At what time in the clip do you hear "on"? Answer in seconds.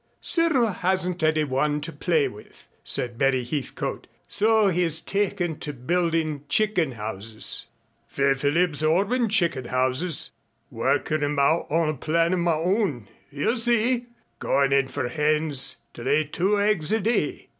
11.69-11.87